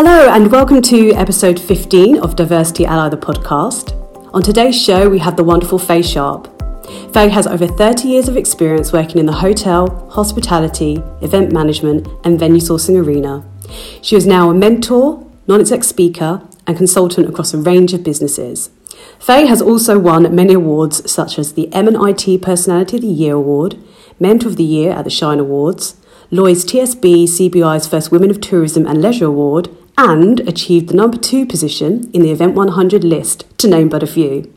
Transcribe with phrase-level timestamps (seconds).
[0.00, 3.96] Hello, and welcome to episode 15 of Diversity Ally the podcast.
[4.32, 6.46] On today's show, we have the wonderful Faye Sharp.
[7.12, 12.38] Faye has over 30 years of experience working in the hotel, hospitality, event management, and
[12.38, 13.44] venue sourcing arena.
[14.00, 18.70] She is now a mentor, non exec speaker, and consultant across a range of businesses.
[19.18, 23.76] Faye has also won many awards such as the M&IT Personality of the Year Award,
[24.20, 25.96] Mentor of the Year at the Shine Awards,
[26.30, 31.44] Lloyd's TSB CBI's first Women of Tourism and Leisure Award, and achieved the number two
[31.44, 34.54] position in the Event 100 list, to name but a few.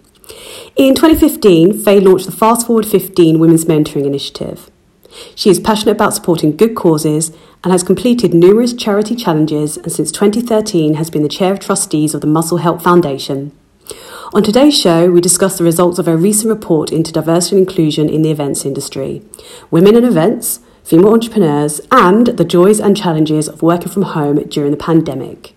[0.76, 4.70] In 2015, Faye launched the Fast Forward 15 Women's Mentoring Initiative.
[5.36, 7.32] She is passionate about supporting good causes
[7.64, 12.14] and has completed numerous charity challenges and since 2013 has been the chair of trustees
[12.14, 13.52] of the Muscle Help Foundation.
[14.34, 18.10] On today's show, we discuss the results of a recent report into diversity and inclusion
[18.10, 19.22] in the events industry,
[19.70, 24.72] women in events, female entrepreneurs, and the joys and challenges of working from home during
[24.72, 25.56] the pandemic.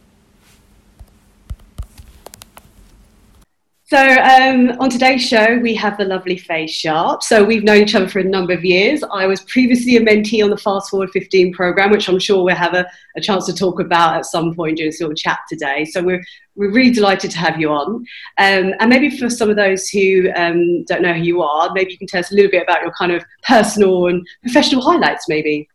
[3.94, 7.22] So, um, on today's show, we have the lovely Faye Sharp.
[7.22, 9.04] So, we've known each other for a number of years.
[9.12, 12.56] I was previously a mentee on the Fast Forward 15 program, which I'm sure we'll
[12.56, 12.84] have a,
[13.16, 15.84] a chance to talk about at some point during this little chat today.
[15.84, 16.24] So, we're,
[16.56, 18.04] we're really delighted to have you on.
[18.38, 21.92] Um, and maybe for some of those who um, don't know who you are, maybe
[21.92, 25.28] you can tell us a little bit about your kind of personal and professional highlights,
[25.28, 25.68] maybe.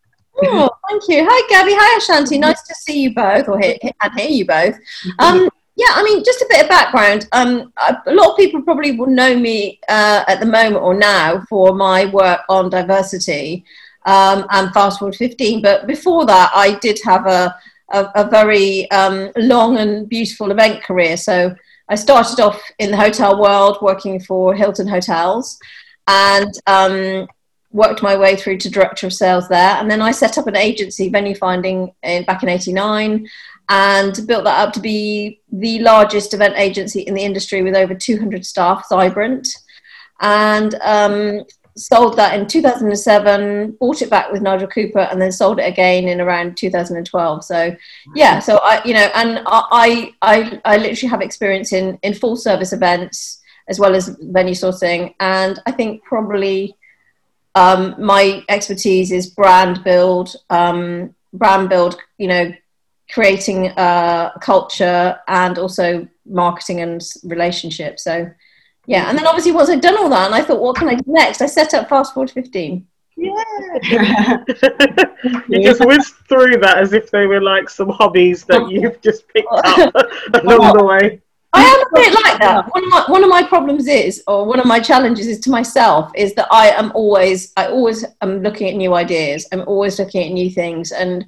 [0.43, 1.25] Oh, thank you.
[1.25, 1.71] Hi, Gabby.
[1.73, 2.37] Hi, Ashanti.
[2.37, 4.77] Nice to see you both, or hear, and hear you both.
[5.19, 7.29] Um, yeah, I mean, just a bit of background.
[7.31, 7.71] Um,
[8.05, 11.73] a lot of people probably will know me uh, at the moment or now for
[11.73, 13.63] my work on diversity
[14.05, 15.61] um, and Fast Forward 15.
[15.61, 17.55] But before that, I did have a,
[17.93, 21.15] a, a very um, long and beautiful event career.
[21.15, 21.55] So
[21.87, 25.57] I started off in the hotel world working for Hilton Hotels
[26.07, 27.25] and um,
[27.71, 29.77] worked my way through to director of sales there.
[29.77, 33.29] And then I set up an agency, Venue Finding, in, back in 89
[33.69, 37.93] and built that up to be the largest event agency in the industry with over
[37.93, 39.47] 200 staff, Zibrant.
[40.21, 41.45] And um,
[41.77, 46.07] sold that in 2007, bought it back with Nigel Cooper, and then sold it again
[46.07, 47.45] in around 2012.
[47.45, 47.75] So,
[48.15, 52.35] yeah, so I, you know, and I, I, I literally have experience in, in full
[52.35, 55.13] service events as well as venue sourcing.
[55.19, 56.75] And I think probably
[57.53, 62.51] um, my expertise is brand build, um, brand build, you know,
[63.11, 68.03] creating a culture and also marketing and relationships.
[68.03, 68.29] So,
[68.85, 69.09] yeah.
[69.09, 71.03] And then obviously, once I'd done all that, and I thought, what can I do
[71.07, 71.41] next?
[71.41, 72.85] I set up Fast Forward 15.
[73.17, 73.33] Yeah.
[75.49, 79.27] you just whizzed through that as if they were like some hobbies that you've just
[79.27, 79.93] picked up
[80.43, 81.21] along the way.
[81.51, 82.69] I am a bit like that.
[82.73, 85.49] One of my one of my problems is, or one of my challenges is to
[85.49, 89.47] myself, is that I am always, I always am looking at new ideas.
[89.51, 91.25] I'm always looking at new things, and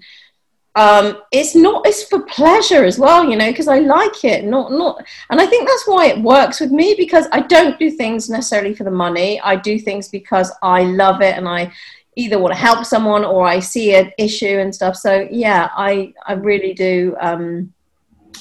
[0.76, 4.72] um, it's not it's for pleasure as well you know because i like it not
[4.72, 8.30] not and i think that's why it works with me because i don't do things
[8.30, 9.40] necessarily for the money.
[9.42, 11.72] I do things because i love it and i
[12.16, 14.96] either want to help someone or i see an issue and stuff.
[14.96, 17.74] So yeah i i really do um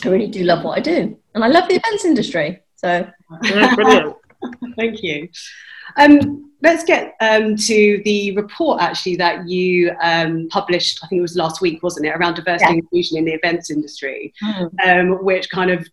[0.04, 1.18] i really do love what i do.
[1.34, 3.06] And i love the events industry so.
[3.42, 4.16] Yeah, brilliant.
[4.76, 5.28] Thank you
[5.96, 11.00] um let's get um, to the report actually that you um, published.
[11.02, 12.70] I think it was last week, wasn't it, around diversity yeah.
[12.70, 14.70] and inclusion in the events industry, mm.
[14.86, 15.86] um, which kind of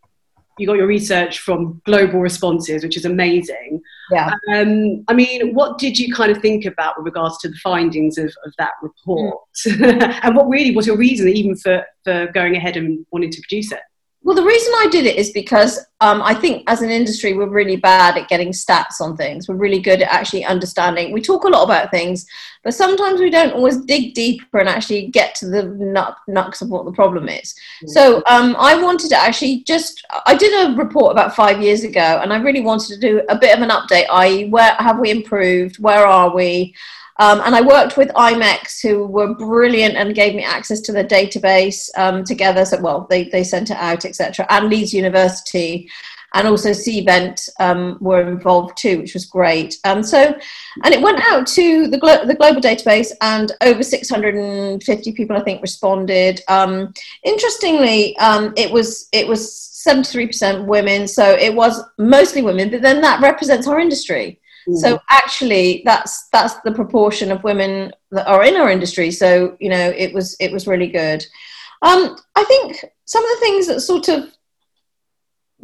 [0.58, 3.80] you got your research from global responses, which is amazing.
[4.12, 4.32] Yeah.
[4.54, 8.18] Um, I mean, what did you kind of think about with regards to the findings
[8.18, 10.20] of, of that report, mm.
[10.24, 13.72] and what really was your reason even for for going ahead and wanting to produce
[13.72, 13.82] it?
[14.28, 17.48] Well, the reason I did it is because um, I think as an industry, we're
[17.48, 19.48] really bad at getting stats on things.
[19.48, 21.14] We're really good at actually understanding.
[21.14, 22.28] We talk a lot about things,
[22.62, 26.68] but sometimes we don't always dig deeper and actually get to the nut, nuts of
[26.68, 27.54] what the problem is.
[27.54, 27.88] Mm-hmm.
[27.88, 32.20] So um, I wanted to actually just, I did a report about five years ago,
[32.22, 35.10] and I really wanted to do a bit of an update, i.e., where have we
[35.10, 35.80] improved?
[35.80, 36.76] Where are we?
[37.20, 41.04] Um, and I worked with IMEX, who were brilliant and gave me access to the
[41.04, 42.66] database um, together.
[42.66, 44.46] So, well, they, they sent it out, etc.
[44.50, 45.90] And Leeds University
[46.34, 49.78] and also Cvent um, were involved too, which was great.
[49.86, 50.36] Um, so,
[50.84, 55.44] and it went out to the, glo- the global database, and over 650 people, I
[55.44, 56.42] think, responded.
[56.48, 56.94] Um,
[57.24, 59.50] interestingly, um, it was it was
[59.88, 62.70] 73% women, so it was mostly women.
[62.70, 64.40] But then that represents our industry.
[64.76, 69.12] So actually, that's that's the proportion of women that are in our industry.
[69.12, 71.26] So you know, it was it was really good.
[71.82, 74.32] Um, I think some of the things that sort of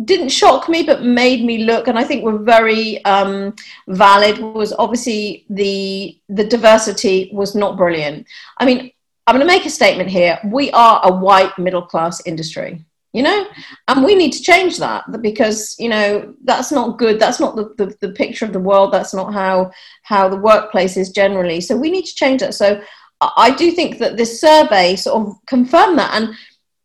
[0.05, 3.55] didn't shock me but made me look and i think were very um,
[3.89, 8.25] valid was obviously the the diversity was not brilliant
[8.57, 8.91] i mean
[9.25, 10.37] I'm going to make a statement here.
[10.43, 13.45] We are a white middle class industry, you know,
[13.87, 17.19] and we need to change that because you know that's not good.
[17.19, 18.91] That's not the, the, the picture of the world.
[18.91, 19.71] That's not how
[20.01, 21.61] how the workplace is generally.
[21.61, 22.55] So we need to change that.
[22.55, 22.81] So
[23.21, 26.35] I do think that this survey sort of confirmed that, and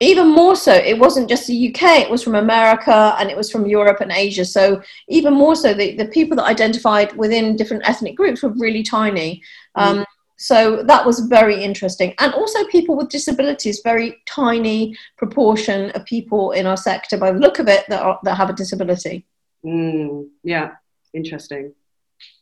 [0.01, 3.51] even more so, it wasn't just the UK, it was from America and it was
[3.51, 4.45] from Europe and Asia.
[4.45, 8.85] So, even more so, the, the people that identified within different ethnic groups were really
[8.85, 9.43] tiny.
[9.77, 9.83] Mm.
[9.83, 10.05] Um,
[10.39, 12.15] so, that was very interesting.
[12.19, 17.41] And also, people with disabilities, very tiny proportion of people in our sector, by the
[17.41, 19.27] look of it, that, are, that have a disability.
[19.65, 20.73] Mm, yeah,
[21.13, 21.75] interesting.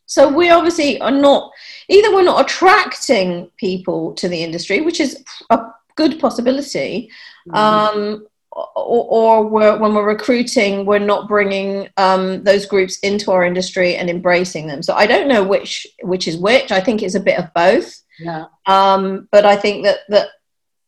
[0.07, 1.51] So we obviously are not
[1.89, 5.61] either we're not attracting people to the industry, which is a
[5.97, 7.11] good possibility,
[7.53, 8.27] um,
[8.57, 13.97] or, or we're, when we're recruiting, we're not bringing um, those groups into our industry
[13.97, 14.83] and embracing them.
[14.83, 16.73] So I don't know which which is which.
[16.73, 18.03] I think it's a bit of both.
[18.19, 18.47] Yeah.
[18.67, 20.29] Um, but I think that that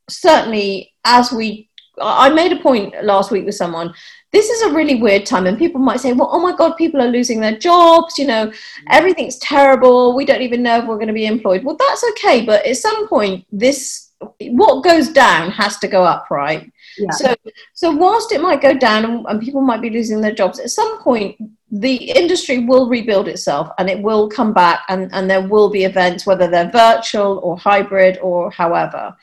[0.09, 1.69] certainly as we,
[2.01, 3.93] I made a point last week with someone.
[4.31, 7.01] This is a really weird time, and people might say, "Well, oh my God, people
[7.01, 8.19] are losing their jobs.
[8.19, 8.87] You know, mm-hmm.
[8.91, 10.15] everything's terrible.
[10.15, 12.77] We don't even know if we're going to be employed." Well, that's okay, but at
[12.77, 14.11] some point, this
[14.41, 16.71] what goes down has to go up, right?
[16.99, 17.11] Yeah.
[17.11, 17.35] So,
[17.75, 20.71] so whilst it might go down and, and, people might be losing their jobs, at
[20.71, 21.37] some point
[21.71, 25.85] the industry will rebuild itself and it will come back, and, and there will be
[25.85, 29.17] events, whether they're virtual or hybrid or however.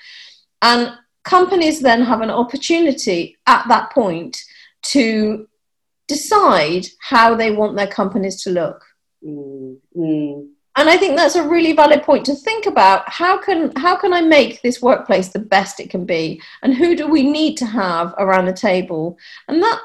[0.61, 0.93] And
[1.23, 4.37] companies then have an opportunity at that point
[4.83, 5.47] to
[6.07, 8.83] decide how they want their companies to look.
[9.23, 13.07] Mm, mm and I think that's a really valid point to think about.
[13.09, 16.95] How can how can I make this workplace the best it can be, and who
[16.95, 19.17] do we need to have around the table?
[19.47, 19.79] And that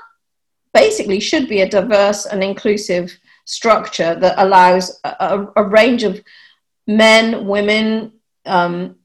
[0.75, 6.22] basically should be a diverse and inclusive structure that allows a, a range of
[6.87, 8.12] men, women,
[8.46, 8.96] um,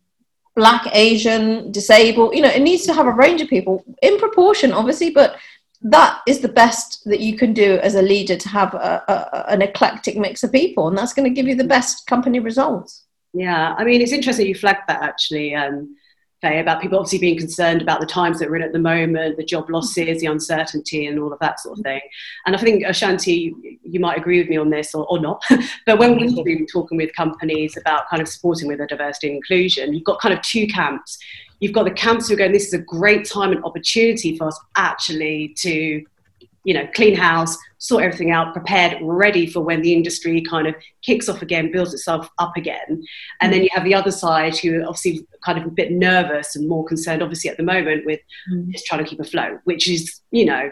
[0.55, 2.35] black, Asian, disabled.
[2.35, 5.37] You know, it needs to have a range of people in proportion, obviously, but
[5.81, 9.51] that is the best that you can do as a leader to have a, a,
[9.51, 13.03] an eclectic mix of people, and that's going to give you the best company results.
[13.33, 15.95] Yeah, I mean, it's interesting you flagged that actually, um,
[16.41, 19.35] Faye, about people obviously being concerned about the times that we're in at the moment,
[19.35, 22.01] the job losses, the uncertainty, and all of that sort of thing.
[22.45, 25.43] And I think, Ashanti, you might agree with me on this or, or not,
[25.85, 29.35] but when we've been talking with companies about kind of supporting with their diversity and
[29.35, 31.17] inclusion, you've got kind of two camps
[31.59, 34.47] you've got the camps who are going, this is a great time and opportunity for
[34.47, 36.03] us actually to,
[36.63, 40.75] you know, clean house, sort everything out, prepared, ready for when the industry kind of
[41.03, 43.03] kicks off again, builds itself up again.
[43.41, 46.55] And then you have the other side who are obviously kind of a bit nervous
[46.55, 48.19] and more concerned, obviously, at the moment with
[48.51, 48.69] mm.
[48.71, 50.71] just trying to keep afloat, which is, you know,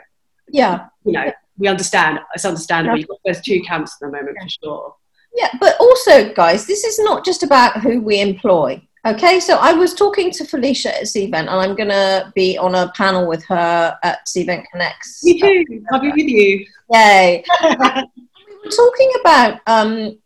[0.50, 2.20] yeah, you know, we understand.
[2.34, 2.98] It's understandable.
[2.98, 3.02] Yeah.
[3.02, 4.44] You've got those two camps at the moment yeah.
[4.44, 4.96] for sure.
[5.36, 8.82] Yeah, but also, guys, this is not just about who we employ.
[9.06, 12.74] Okay, so I was talking to Felicia at Cvent, and I'm going to be on
[12.74, 15.22] a panel with her at Cvent Connects.
[15.26, 15.84] Me too.
[15.92, 16.66] I'll be with you.
[16.94, 17.44] Yay.
[17.64, 20.18] we were talking about um,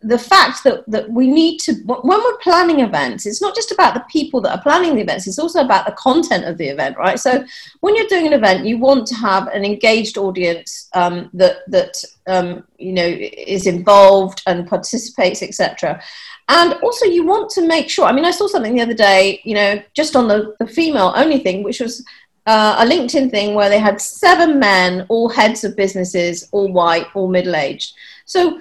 [0.00, 3.94] the fact that, that we need to, when we're planning events, it's not just about
[3.94, 6.96] the people that are planning the events, it's also about the content of the event,
[6.96, 7.18] right?
[7.18, 7.44] So
[7.80, 12.04] when you're doing an event, you want to have an engaged audience um, that, that
[12.28, 16.00] um, you know, is involved and participates, etc.
[16.48, 18.06] And also, you want to make sure.
[18.06, 21.12] I mean, I saw something the other day, you know, just on the, the female
[21.16, 22.04] only thing, which was
[22.46, 27.06] uh, a LinkedIn thing where they had seven men, all heads of businesses, all white,
[27.14, 27.94] all middle aged.
[28.24, 28.60] So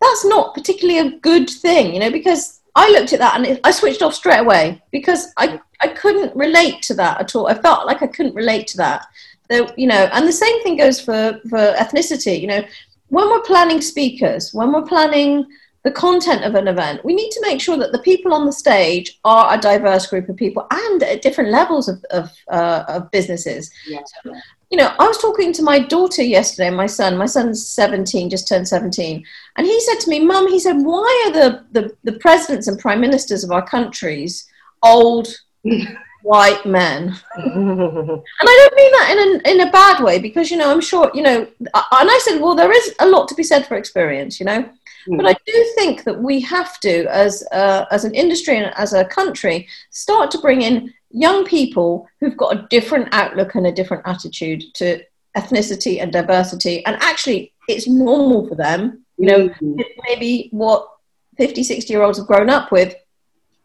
[0.00, 3.60] that's not particularly a good thing, you know, because I looked at that and it,
[3.64, 7.48] I switched off straight away because I, I couldn't relate to that at all.
[7.48, 9.06] I felt like I couldn't relate to that.
[9.50, 12.40] So, you know, and the same thing goes for, for ethnicity.
[12.40, 12.64] You know,
[13.08, 15.46] when we're planning speakers, when we're planning
[15.82, 18.52] the content of an event, we need to make sure that the people on the
[18.52, 23.10] stage are a diverse group of people and at different levels of, of, uh, of
[23.10, 23.70] businesses.
[23.88, 24.00] Yeah.
[24.22, 24.34] So,
[24.70, 28.46] you know, I was talking to my daughter yesterday, my son, my son's 17, just
[28.46, 29.24] turned 17.
[29.56, 32.78] And he said to me, Mum, he said, why are the, the, the presidents and
[32.78, 34.46] prime ministers of our countries
[34.84, 35.28] old
[36.22, 37.16] white men?
[37.34, 40.80] and I don't mean that in a, in a bad way because, you know, I'm
[40.80, 43.76] sure, you know, and I said, well, there is a lot to be said for
[43.76, 44.68] experience, you know.
[45.08, 45.16] Mm.
[45.16, 48.92] But I do think that we have to, as uh, as an industry and as
[48.92, 53.72] a country, start to bring in young people who've got a different outlook and a
[53.72, 55.02] different attitude to
[55.36, 56.84] ethnicity and diversity.
[56.86, 59.04] And actually, it's normal for them.
[59.16, 59.84] You know, mm.
[60.08, 60.88] maybe what
[61.36, 62.94] 50, 60 year olds have grown up with,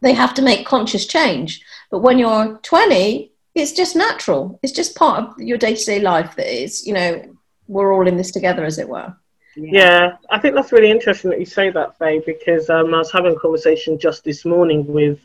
[0.00, 1.62] they have to make conscious change.
[1.90, 4.58] But when you're 20, it's just natural.
[4.62, 7.36] It's just part of your day to day life that is, you know,
[7.68, 9.14] we're all in this together, as it were.
[9.56, 10.16] Yeah.
[10.30, 13.34] I think that's really interesting that you say that, Faye, because um, I was having
[13.34, 15.18] a conversation just this morning with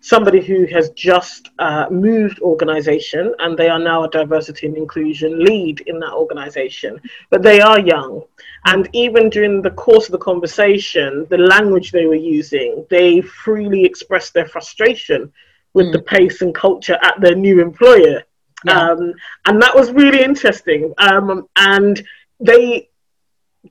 [0.00, 5.44] somebody who has just uh, moved organization and they are now a diversity and inclusion
[5.44, 8.22] lead in that organization, but they are young.
[8.64, 13.84] And even during the course of the conversation, the language they were using, they freely
[13.84, 15.30] expressed their frustration
[15.74, 15.92] with mm.
[15.92, 18.22] the pace and culture at their new employer.
[18.64, 18.90] Yeah.
[18.90, 19.12] Um,
[19.46, 20.94] and that was really interesting.
[20.98, 22.02] Um, and
[22.40, 22.88] they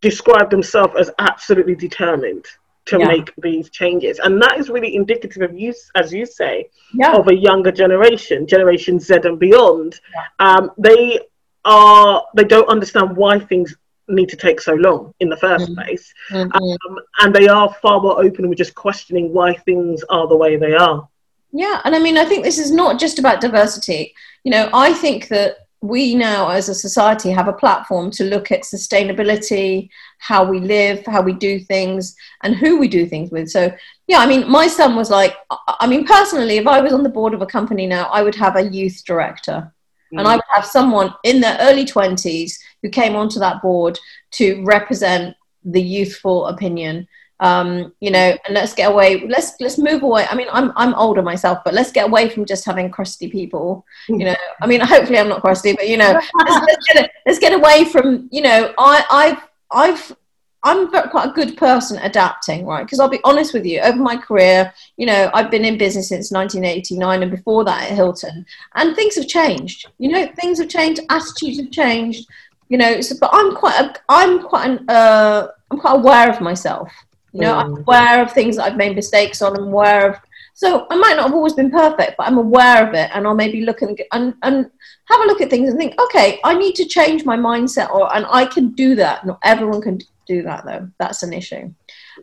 [0.02, 2.46] described themselves as absolutely determined
[2.90, 3.08] to yeah.
[3.08, 4.20] make these changes.
[4.20, 7.16] And that is really indicative of you, as you say, yeah.
[7.16, 10.00] of a younger generation, Generation Z and beyond.
[10.14, 10.48] Yeah.
[10.48, 11.20] Um, they
[11.66, 13.76] are they don't understand why things
[14.08, 15.74] need to take so long in the 1st mm-hmm.
[15.76, 16.52] place, mm-hmm.
[16.52, 20.58] Um, and they are far more open with just questioning why things are the way
[20.58, 21.08] they are.
[21.52, 24.14] Yeah, and I mean, I think this is not just about diversity.
[24.44, 28.52] You know, I think that we now as a society have a platform to look
[28.52, 33.50] at sustainability how we live how we do things and who we do things with.
[33.50, 33.72] So
[34.10, 35.38] yeah i mean my son was like
[35.80, 38.36] i mean personally if i was on the board of a company now i would
[38.36, 39.72] have a youth director.
[40.12, 40.20] Mm.
[40.20, 43.98] and i would have someone in their early 20s who came onto that board
[44.32, 47.08] to represent the youthful opinion
[47.40, 49.26] um, you know, and let's get away.
[49.28, 50.26] Let's let's move away.
[50.30, 53.86] I mean, I'm I'm older myself, but let's get away from just having crusty people.
[54.08, 57.40] You know, I mean, hopefully I'm not crusty, but you know, let's, let's, get, let's
[57.40, 58.28] get away from.
[58.32, 60.18] You know, I I've I've
[60.64, 62.84] I'm quite a good person adapting, right?
[62.84, 66.10] Because I'll be honest with you, over my career, you know, I've been in business
[66.10, 69.88] since 1989 and before that at Hilton, and things have changed.
[69.98, 72.28] You know, things have changed, attitudes have changed.
[72.68, 76.40] You know, so, but I'm quite, a, I'm quite, an, uh, I'm quite aware of
[76.42, 76.92] myself.
[77.34, 77.64] You know, mm.
[77.64, 79.56] I'm aware of things that I've made mistakes on.
[79.56, 80.20] I'm aware of
[80.60, 83.34] so I might not have always been perfect, but I'm aware of it, and I'll
[83.34, 84.70] maybe look and, and and
[85.06, 88.14] have a look at things and think, okay, I need to change my mindset, or
[88.14, 89.26] and I can do that.
[89.26, 90.90] Not everyone can do that though.
[90.98, 91.74] That's an issue.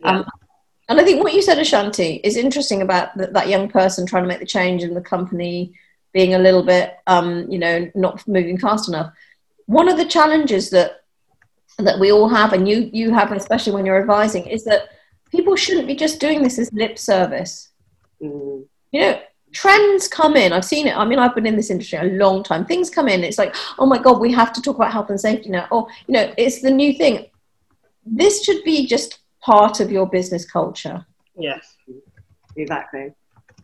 [0.03, 0.19] Yeah.
[0.19, 0.25] Um,
[0.87, 4.29] and I think what you said, Ashanti, is interesting about that young person trying to
[4.29, 5.73] make the change in the company
[6.13, 9.11] being a little bit, um, you know, not moving fast enough.
[9.65, 11.03] One of the challenges that
[11.79, 14.89] that we all have, and you you have, especially when you're advising, is that
[15.31, 17.69] people shouldn't be just doing this as lip service.
[18.21, 18.65] Mm.
[18.91, 19.19] You know,
[19.51, 20.53] trends come in.
[20.53, 20.95] I've seen it.
[20.95, 22.65] I mean, I've been in this industry a long time.
[22.65, 23.23] Things come in.
[23.23, 25.67] It's like, oh my God, we have to talk about health and safety now.
[25.71, 27.27] Or, you know, it's the new thing.
[28.05, 31.05] This should be just part of your business culture.
[31.37, 31.75] Yes,
[32.55, 33.13] exactly.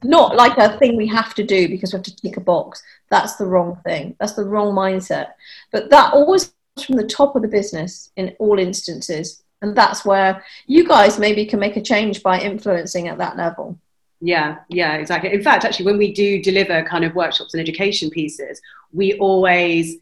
[0.04, 2.84] Not like a thing we have to do because we have to tick a box.
[3.10, 4.16] That's the wrong thing.
[4.20, 5.34] That's the wrong mindset.
[5.72, 10.06] But that always comes from the top of the business in all instances and that's
[10.06, 13.80] where you guys maybe can make a change by influencing at that level.
[14.22, 15.34] Yeah yeah exactly.
[15.34, 19.98] In fact actually when we do deliver kind of workshops and education pieces we always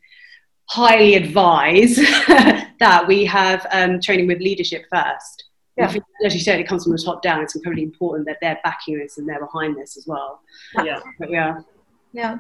[0.66, 1.96] highly advise
[2.80, 5.46] that we have um, training with leadership first.
[5.78, 5.92] Yeah.
[6.26, 9.00] as you said it comes from the top down it's incredibly important that they're backing
[9.00, 10.42] this and they're behind this as well.
[10.84, 11.00] Yeah.
[11.28, 11.62] Yeah.
[12.14, 12.38] Yeah.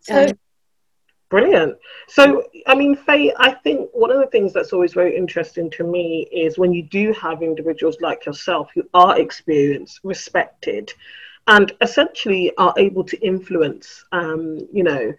[0.00, 0.32] So um,
[1.28, 1.76] Brilliant.
[2.06, 5.82] So, I mean, Faye, I think one of the things that's always very interesting to
[5.82, 10.92] me is when you do have individuals like yourself who are experienced, respected,
[11.48, 15.12] and essentially are able to influence, um, you know,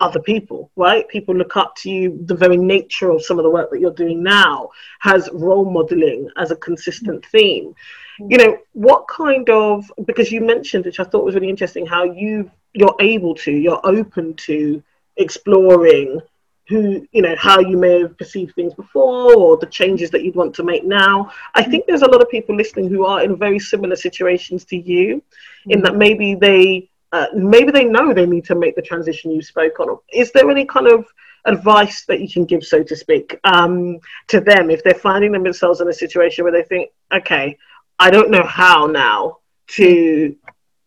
[0.00, 1.08] other people, right?
[1.08, 2.18] People look up to you.
[2.26, 4.70] The very nature of some of the work that you're doing now
[5.00, 7.74] has role modeling as a consistent theme.
[8.18, 12.04] You know, what kind of because you mentioned, which I thought was really interesting, how
[12.04, 14.82] you you're able to, you're open to
[15.16, 16.20] exploring
[16.68, 20.36] who you know how you may have perceived things before or the changes that you'd
[20.36, 23.36] want to make now i think there's a lot of people listening who are in
[23.36, 25.72] very similar situations to you mm-hmm.
[25.72, 29.42] in that maybe they uh, maybe they know they need to make the transition you
[29.42, 31.04] spoke on is there any kind of
[31.44, 35.80] advice that you can give so to speak um, to them if they're finding themselves
[35.80, 37.58] in a situation where they think okay
[37.98, 40.34] i don't know how now to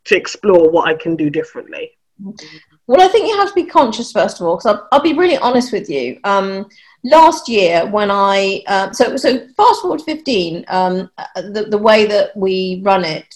[0.05, 1.91] to explore what i can do differently
[2.21, 2.74] mm-hmm.
[2.87, 5.13] Well, I think you have to be conscious first of all, because I'll, I'll, be
[5.13, 6.19] really honest with you.
[6.23, 6.69] Um,
[7.03, 12.35] last year, when I uh, so so fast forward fifteen, um, the the way that
[12.37, 13.35] we run it,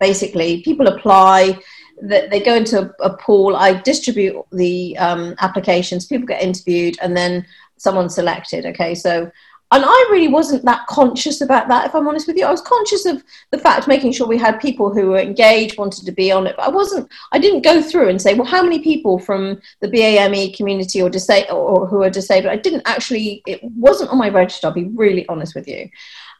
[0.00, 1.58] basically, people apply.
[2.02, 3.54] That they go into a, a, pool.
[3.54, 6.06] I distribute the um, applications.
[6.06, 7.46] People get interviewed, and then
[7.76, 8.66] someone's selected.
[8.66, 9.30] Okay, so
[9.74, 12.46] and I really wasn't that conscious about that, if I'm honest with you.
[12.46, 16.06] I was conscious of the fact, making sure we had people who were engaged, wanted
[16.06, 16.54] to be on it.
[16.56, 19.88] But I wasn't, I didn't go through and say, well, how many people from the
[19.88, 22.52] BAME community or, disa- or who are disabled?
[22.52, 25.90] I didn't actually, it wasn't on my register, I'll be really honest with you.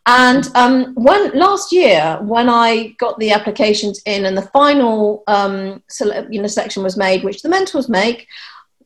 [0.06, 5.82] And um, when last year, when I got the applications in and the final um,
[6.30, 8.28] you know, selection was made, which the mentors make,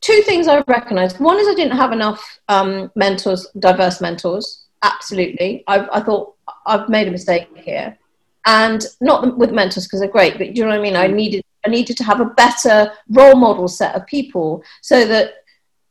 [0.01, 1.21] two things I recognised.
[1.21, 4.65] One is I didn't have enough um, mentors, diverse mentors.
[4.83, 6.35] Absolutely, I, I thought
[6.67, 7.99] I've made a mistake here.
[8.47, 10.97] and not with mentors because they're great, but you know what I mean.
[10.97, 15.45] I needed I needed to have a better role model set of people so that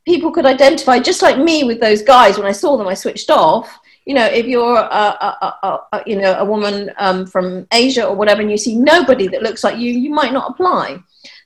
[0.04, 2.36] people could identify, just like me with those guys.
[2.36, 3.78] When I saw them, I switched off.
[4.08, 5.08] You know, if you're a,
[5.60, 9.28] a, a, you know a woman um, from Asia or whatever, and you see nobody
[9.28, 10.98] that looks like you, you might not apply.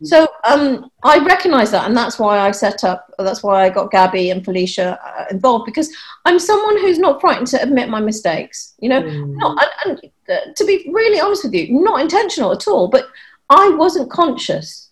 [0.05, 3.13] So um, I recognise that, and that's why I set up.
[3.19, 5.93] That's why I got Gabby and Felicia uh, involved because
[6.25, 8.75] I'm someone who's not frightened to admit my mistakes.
[8.79, 9.37] You know, mm.
[9.37, 12.87] not and, and uh, to be really honest with you, not intentional at all.
[12.89, 13.07] But
[13.51, 14.91] I wasn't conscious.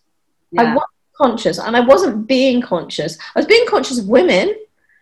[0.51, 0.63] Yeah.
[0.63, 3.17] I wasn't conscious, and I wasn't being conscious.
[3.37, 4.55] I was being conscious of women.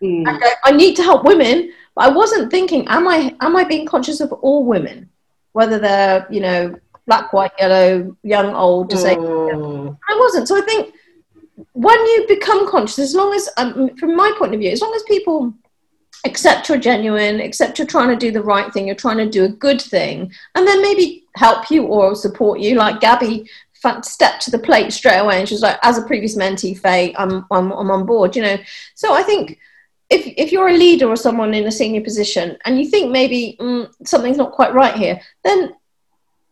[0.02, 0.24] Mm.
[0.26, 4.20] I, I need to help women, I wasn't thinking, am I am I being conscious
[4.20, 5.08] of all women,
[5.52, 6.78] whether they're you know
[7.08, 9.50] black, white, yellow, young, old, disabled.
[9.50, 9.98] Mm.
[10.08, 10.46] I wasn't.
[10.46, 10.94] So I think
[11.72, 14.94] when you become conscious, as long as, um, from my point of view, as long
[14.94, 15.52] as people
[16.26, 19.44] accept you're genuine, accept you're trying to do the right thing, you're trying to do
[19.44, 23.48] a good thing, and then maybe help you or support you, like Gabby
[24.02, 27.14] stepped to the plate straight away and she was like, as a previous mentee, Faye,
[27.16, 28.58] I'm, I'm, I'm on board, you know.
[28.96, 29.60] So I think
[30.10, 33.56] if, if you're a leader or someone in a senior position and you think maybe
[33.60, 35.74] mm, something's not quite right here, then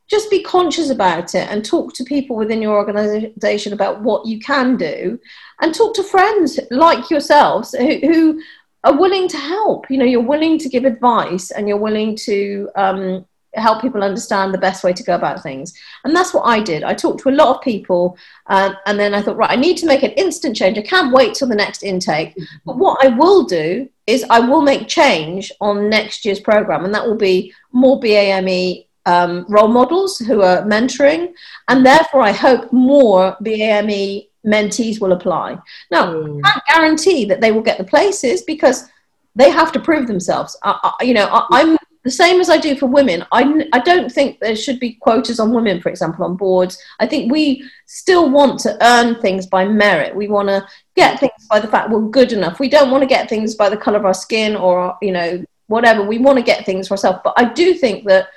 [0.08, 4.38] just be conscious about it and talk to people within your organization about what you
[4.38, 5.18] can do
[5.60, 8.42] and talk to friends like yourselves who, who
[8.84, 9.90] are willing to help.
[9.90, 13.26] You know you're willing to give advice and you're willing to um,
[13.60, 16.82] help people understand the best way to go about things and that's what i did
[16.82, 19.76] i talked to a lot of people uh, and then i thought right i need
[19.76, 23.08] to make an instant change i can't wait till the next intake but what i
[23.08, 27.52] will do is i will make change on next year's program and that will be
[27.72, 31.32] more bame um, role models who are mentoring,
[31.68, 35.58] and therefore I hope more BAME mentees will apply.
[35.90, 36.40] Now, mm.
[36.44, 38.88] I can't guarantee that they will get the places because
[39.34, 40.56] they have to prove themselves.
[40.62, 43.26] I, I, you know, I, am the same as I do for women.
[43.32, 46.80] I, I don't think there should be quotas on women, for example, on boards.
[47.00, 50.14] I think we still want to earn things by merit.
[50.14, 50.64] We want to
[50.94, 52.60] get things by the fact we're good enough.
[52.60, 55.44] We don't want to get things by the color of our skin or, you know,
[55.66, 56.04] whatever.
[56.04, 57.18] We want to get things for ourselves.
[57.24, 58.28] But I do think that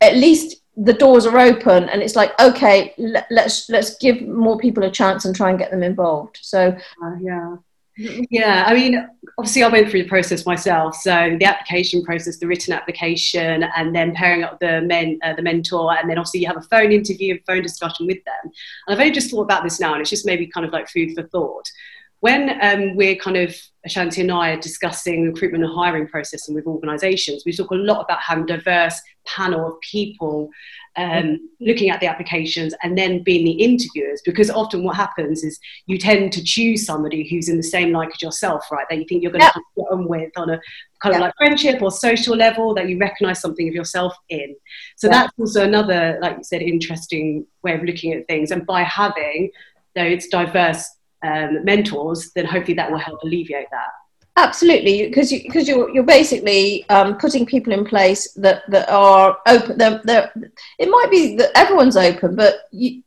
[0.00, 4.56] at least the doors are open and it's like okay let, let's let's give more
[4.56, 7.56] people a chance and try and get them involved so uh, yeah
[8.30, 10.94] yeah i mean obviously i went through the process myself.
[10.96, 15.42] So the application process the written application and then pairing up the men uh, the
[15.42, 18.52] mentor and then obviously you have a phone interview and phone discussion with them.
[18.86, 20.88] And i've only just thought about this now and it's just maybe kind of like
[20.88, 21.68] food for thought.
[22.20, 26.54] When um, we're kind of Ashanti and I are discussing recruitment and hiring process and
[26.54, 30.48] with organisations, we talk a lot about having a diverse panel of people
[30.96, 35.58] um, looking at the applications and then being the interviewers because often what happens is
[35.86, 38.86] you tend to choose somebody who's in the same like as yourself right?
[38.90, 40.60] That you think you're going to get on with on a
[41.02, 44.54] kind of like friendship or social level that you recognize something of yourself in.
[44.96, 48.50] So that's also another like you said interesting way of looking at things.
[48.50, 49.50] And by having
[49.94, 50.86] though it's diverse
[51.24, 53.88] um, mentors, then hopefully that will help alleviate that.
[54.36, 59.38] Absolutely, because you, because you're you're basically um, putting people in place that, that are
[59.46, 59.76] open.
[59.76, 60.32] They're, they're,
[60.78, 63.02] it might be that everyone's open, but you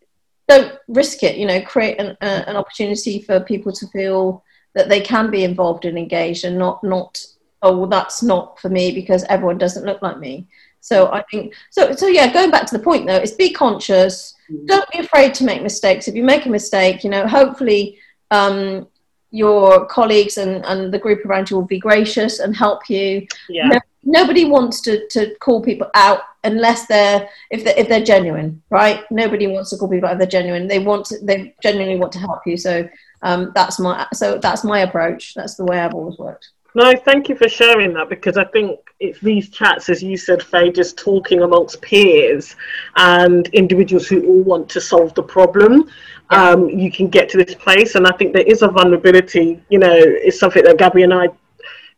[0.47, 1.37] don't risk it.
[1.37, 4.43] You know, create an, uh, an opportunity for people to feel
[4.75, 7.25] that they can be involved and engaged, and not not
[7.63, 10.45] oh well, that's not for me because everyone doesn't look like me.
[10.81, 11.91] So I think so.
[11.93, 14.35] So yeah, going back to the point though, is be conscious.
[14.51, 14.67] Mm.
[14.67, 16.07] Don't be afraid to make mistakes.
[16.07, 17.97] If you make a mistake, you know, hopefully
[18.29, 18.87] um,
[19.35, 23.27] your colleagues and, and the group around you will be gracious and help you.
[23.49, 23.67] Yeah.
[23.67, 28.61] No, nobody wants to, to call people out unless they're if they're if they're genuine,
[28.69, 29.03] right?
[29.11, 30.67] Nobody wants to call people out if they're genuine.
[30.67, 32.55] They want to, they genuinely want to help you.
[32.55, 32.87] So
[33.23, 35.33] um, that's my so that's my approach.
[35.33, 36.49] That's the way I've always worked.
[36.75, 40.43] No, thank you for sharing that because I think it's these chats, as you said,
[40.43, 42.57] Faye, just talking amongst peers
[42.97, 45.89] and individuals who all want to solve the problem.
[46.31, 46.49] Yeah.
[46.49, 49.61] Um, you can get to this place, and I think there is a vulnerability.
[49.69, 51.27] You know, it's something that Gabby and I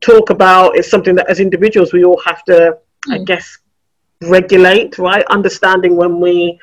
[0.01, 0.75] talk about.
[0.77, 3.13] It's something that, as individuals, we all have to, mm.
[3.13, 3.57] I guess,
[4.23, 4.97] regulate.
[4.97, 6.59] Right, understanding when we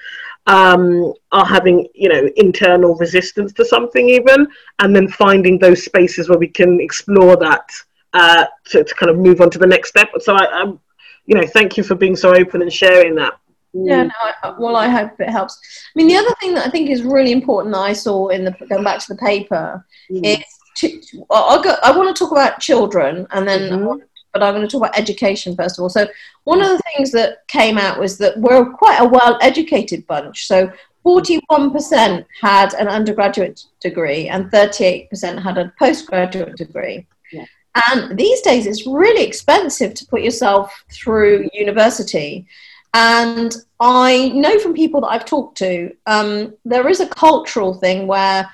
[0.46, 4.46] um, are having you know internal resistance to something even
[4.80, 7.70] and then finding those spaces where we can explore that
[8.14, 10.08] uh, to, to kind of move on to the next step.
[10.20, 10.80] So I, I'm,
[11.26, 13.34] you know, thank you for being so open and sharing that.
[13.74, 15.58] Yeah, no, well, I hope it helps.
[15.94, 18.44] I mean, the other thing that I think is really important that I saw in
[18.44, 20.24] the going back to the paper mm.
[20.24, 20.44] is
[20.76, 23.98] to, I'll go, I want to talk about children and then, mm-hmm.
[24.32, 25.88] but I'm going to talk about education first of all.
[25.88, 26.06] So
[26.44, 30.46] one of the things that came out was that we're quite a well-educated bunch.
[30.46, 30.70] So
[31.04, 37.06] 41% had an undergraduate degree and 38% had a postgraduate degree.
[37.32, 37.44] Yeah.
[37.90, 42.46] And these days, it's really expensive to put yourself through university.
[42.94, 48.06] And I know from people that I've talked to, um, there is a cultural thing
[48.06, 48.48] where,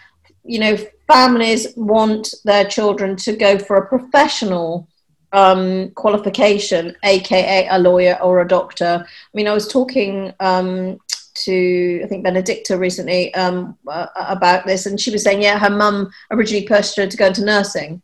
[0.44, 4.88] you know, families want their children to go for a professional
[5.32, 9.04] um, qualification, aka a lawyer or a doctor.
[9.06, 10.98] I mean, I was talking um,
[11.34, 15.70] to I think Benedicta recently um, uh, about this, and she was saying, yeah, her
[15.70, 18.00] mum originally pushed her to go into nursing.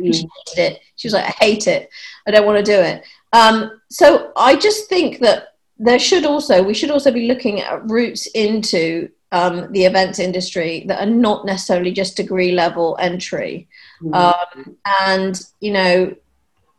[0.00, 0.14] Mm.
[0.14, 0.80] She hated it.
[0.96, 1.90] She was like, I hate it.
[2.26, 3.04] I don't want to do it.
[3.32, 7.88] Um, so I just think that there should also we should also be looking at
[7.88, 13.68] routes into um, the events industry that are not necessarily just degree level entry.
[14.00, 14.14] Mm.
[14.14, 16.14] Um, and you know,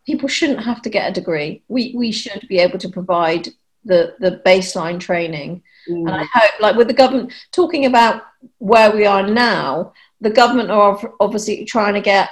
[0.06, 1.64] people shouldn't have to get a degree.
[1.68, 3.50] We we should be able to provide
[3.84, 5.64] the the baseline training.
[5.90, 6.08] Mm.
[6.08, 8.24] And I hope, like with the government talking about
[8.60, 12.30] where we are now, the government are obviously trying to get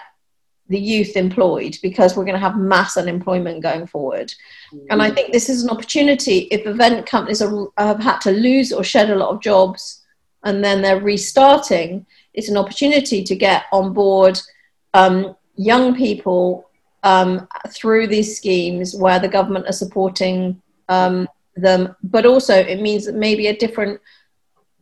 [0.69, 4.34] the youth employed because we're going to have mass unemployment going forward.
[4.73, 4.88] Mm.
[4.91, 8.71] And I think this is an opportunity if event companies are, have had to lose
[8.71, 10.04] or shed a lot of jobs
[10.43, 14.39] and then they're restarting, it's an opportunity to get on board
[14.93, 16.69] um, young people
[17.04, 23.06] um, through these schemes where the government are supporting um, them, but also it means
[23.06, 23.99] that maybe a different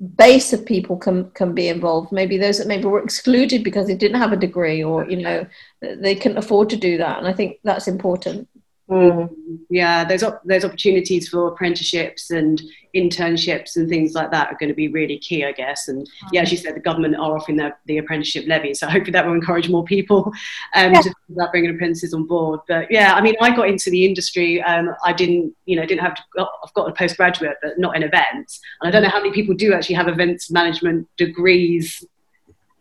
[0.02, 2.12] base of people can can be involved.
[2.12, 5.46] Maybe those that maybe were excluded because they didn't have a degree or you know
[5.82, 7.20] they couldn't afford to do that.
[7.20, 8.48] And i think that's important
[8.92, 9.30] Mm.
[9.70, 12.62] Yeah, those op- those opportunities for apprenticeships and
[12.94, 15.88] internships and things like that are going to be really key, I guess.
[15.88, 19.14] And yeah, as you said, the government are offering the, the apprenticeship levy, so hopefully
[19.14, 20.34] that will encourage more people
[20.76, 21.02] um, yeah.
[21.02, 22.60] to about bringing apprentices on board.
[22.68, 24.62] But yeah, I mean, I got into the industry.
[24.62, 26.16] Um, I didn't, you know, didn't have.
[26.16, 28.60] To, I've got a postgraduate, but not in events.
[28.82, 32.04] And I don't know how many people do actually have events management degrees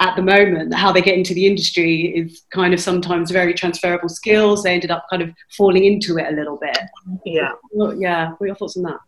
[0.00, 4.08] at the moment, how they get into the industry is kind of sometimes very transferable
[4.08, 4.62] skills.
[4.62, 6.78] They ended up kind of falling into it a little bit.
[7.26, 7.52] Yeah.
[7.96, 8.30] Yeah.
[8.30, 8.98] What are your thoughts on that?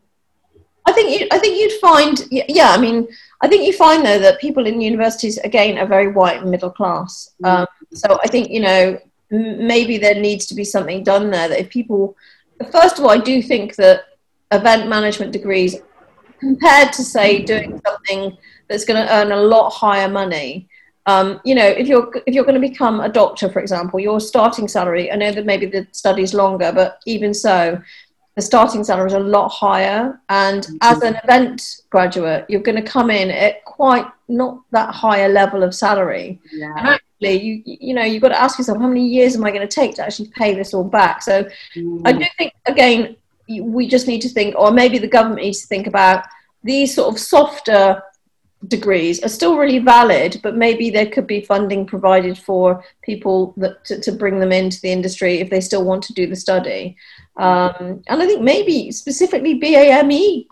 [0.84, 3.06] I think you, I think you'd find yeah I mean
[3.40, 6.70] I think you find though that people in universities again are very white and middle
[6.70, 7.48] class mm.
[7.48, 8.98] um, so I think you know
[9.30, 12.16] m- maybe there needs to be something done there that if people
[12.72, 14.06] first of all I do think that
[14.50, 15.76] event management degrees
[16.40, 18.36] compared to say doing something
[18.68, 20.68] that's going to earn a lot higher money
[21.06, 24.20] um, you know, if you're if you're going to become a doctor, for example, your
[24.20, 25.10] starting salary.
[25.10, 27.80] I know that maybe the study's longer, but even so,
[28.36, 30.20] the starting salary is a lot higher.
[30.28, 30.76] And mm-hmm.
[30.80, 35.64] as an event graduate, you're going to come in at quite not that higher level
[35.64, 36.40] of salary.
[36.52, 36.72] Yeah.
[36.76, 39.50] And actually, you you know, you've got to ask yourself, how many years am I
[39.50, 41.22] going to take to actually pay this all back?
[41.22, 42.02] So, mm.
[42.04, 43.16] I do think again,
[43.48, 46.24] we just need to think, or maybe the government needs to think about
[46.62, 48.00] these sort of softer
[48.68, 53.84] degrees are still really valid, but maybe there could be funding provided for people that,
[53.84, 56.96] to, to bring them into the industry if they still want to do the study.
[57.36, 60.46] Um, and I think maybe specifically BAME,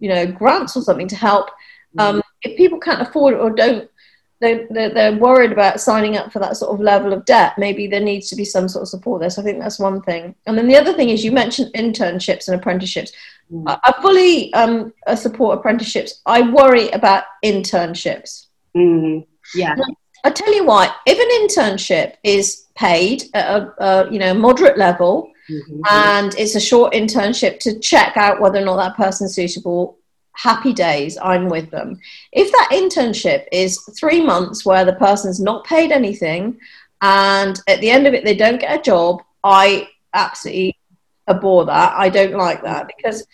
[0.00, 1.50] you know, grants or something to help.
[1.98, 3.88] Um, if people can't afford it or don't,
[4.40, 7.56] they're, they're, worried about signing up for that sort of level of debt.
[7.58, 9.30] Maybe there needs to be some sort of support there.
[9.30, 10.34] So I think that's one thing.
[10.46, 13.12] And then the other thing is you mentioned internships and apprenticeships.
[13.52, 13.64] Mm.
[13.82, 16.22] I, fully um, support apprenticeships.
[16.24, 18.46] I worry about internships.
[18.74, 19.26] Mm.
[19.54, 19.76] Yeah.
[20.24, 20.92] I tell you why.
[21.06, 25.80] if an internship is paid at a, a you know moderate level, mm-hmm.
[25.90, 29.98] and it's a short internship to check out whether or not that person's suitable,
[30.34, 31.18] happy days.
[31.20, 31.98] I'm with them.
[32.30, 36.58] If that internship is three months where the person's not paid anything,
[37.02, 40.76] and at the end of it they don't get a job, I absolutely
[41.32, 41.94] abhor that.
[41.96, 43.26] I don't like that because,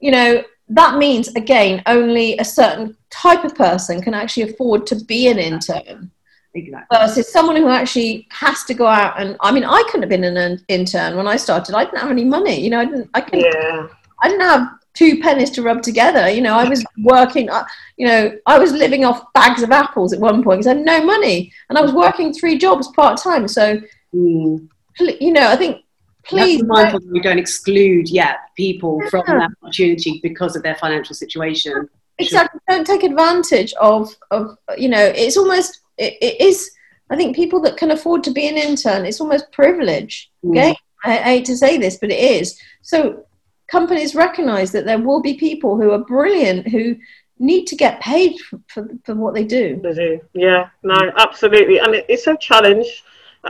[0.00, 4.96] you know, that means again only a certain type of person can actually afford to
[5.04, 6.10] be an intern.
[6.54, 6.98] Exactly.
[6.98, 10.24] Versus someone who actually has to go out and I mean I couldn't have been
[10.24, 11.74] an intern when I started.
[11.74, 12.60] I didn't have any money.
[12.60, 13.10] You know, I didn't.
[13.14, 13.40] I couldn't.
[13.44, 13.88] Yeah.
[14.22, 16.28] I didn't have two pennies to rub together.
[16.30, 17.50] You know, I was working.
[17.50, 17.64] Uh,
[17.96, 20.84] you know, I was living off bags of apples at one point because I had
[20.84, 23.46] no money, and I was working three jobs part time.
[23.46, 23.78] So,
[24.14, 24.68] mm.
[24.98, 25.82] you know, I think
[26.26, 29.10] please be mindful that we don't exclude yet people yeah.
[29.10, 32.76] from that opportunity because of their financial situation exactly sure.
[32.76, 36.70] don't take advantage of of you know it's almost it, it is
[37.10, 40.50] i think people that can afford to be an intern it's almost privilege mm.
[40.50, 40.76] okay mm.
[41.04, 43.24] I, I hate to say this but it is so
[43.68, 46.96] companies recognize that there will be people who are brilliant who
[47.38, 49.78] need to get paid for, for, for what they do.
[49.82, 53.04] They do, yeah, no, absolutely, and it, it's a challenge.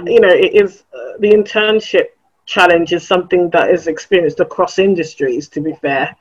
[0.04, 2.08] You know, it is uh, the internship
[2.46, 6.16] challenge is something that is experienced across industries to be fair.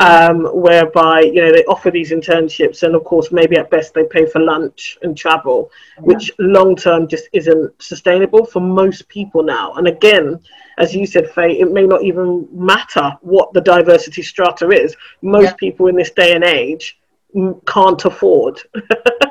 [0.00, 4.04] Um, whereby you know they offer these internships and of course maybe at best they
[4.04, 9.72] pay for lunch and travel which long term just isn't sustainable for most people now.
[9.74, 10.38] And again
[10.78, 14.96] as you said faye it may not even matter what the diversity strata is.
[15.22, 15.54] Most Yeah.
[15.58, 16.98] people in this day and age
[17.34, 18.60] mm, can't afford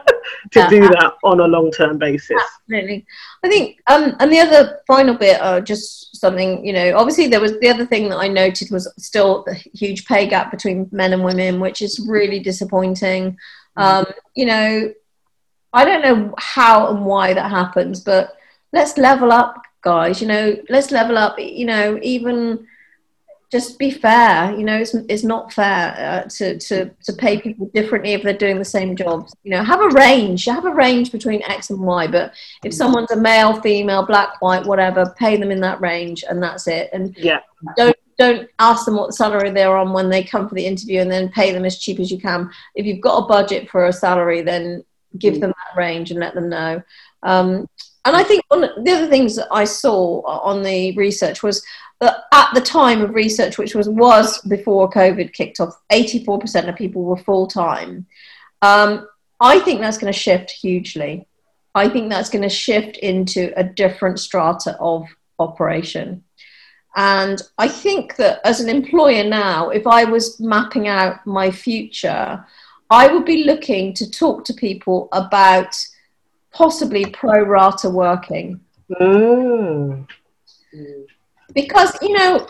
[0.52, 3.06] to do that on a long term basis Absolutely.
[3.44, 7.42] I think, um, and the other final bit, uh, just something, you know, obviously there
[7.42, 11.14] was the other thing that I noted was still the huge pay gap between men
[11.14, 13.38] and women, which is really disappointing.
[13.78, 14.94] Um, you know,
[15.72, 18.36] I don't know how and why that happens, but
[18.74, 20.22] let's level up, guys.
[20.22, 21.40] You know, let's level up.
[21.40, 22.68] You know, even
[23.52, 24.54] just be fair.
[24.56, 28.34] You know, it's, it's not fair uh, to, to to pay people differently if they're
[28.34, 29.36] doing the same jobs.
[29.44, 30.46] You know, have a range.
[30.46, 32.08] Have a range between X and Y.
[32.08, 32.34] But
[32.64, 36.68] if someone's a male, female, black, white, whatever, pay them in that range, and that's
[36.68, 36.90] it.
[36.94, 37.40] And yeah
[37.76, 41.12] don't don't ask them what salary they're on when they come for the interview, and
[41.12, 42.50] then pay them as cheap as you can.
[42.76, 44.84] If you've got a budget for a salary, then
[45.18, 46.84] give them that range and let them know.
[47.24, 47.68] Um,
[48.06, 51.64] and I think one of the other things that I saw on the research was
[52.00, 56.40] that at the time of research, which was was before COVID kicked off, eighty four
[56.40, 58.06] percent of people were full time.
[58.62, 59.08] Um,
[59.42, 61.28] I think that's going to shift hugely.
[61.76, 65.06] I think that's going to shift into a different strata of
[65.38, 66.24] operation.
[66.96, 72.44] And I think that as an employer now, if I was mapping out my future,
[72.90, 75.76] I would be looking to talk to people about
[76.52, 78.60] possibly pro rata working.
[79.00, 80.08] mm.
[81.54, 82.48] Because, you know,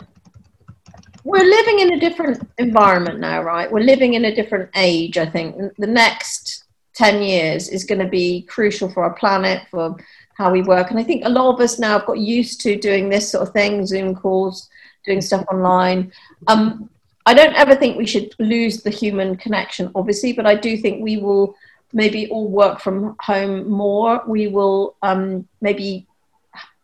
[1.24, 3.70] we're living in a different environment now, right?
[3.70, 5.56] We're living in a different age, I think.
[5.76, 9.96] The next 10 years is going to be crucial for our planet, for
[10.34, 10.90] how we work.
[10.90, 13.46] And I think a lot of us now have got used to doing this sort
[13.46, 14.68] of thing Zoom calls,
[15.04, 16.12] doing stuff online.
[16.46, 16.88] Um,
[17.26, 21.02] I don't ever think we should lose the human connection, obviously, but I do think
[21.02, 21.54] we will
[21.92, 24.22] maybe all work from home more.
[24.26, 26.06] We will um, maybe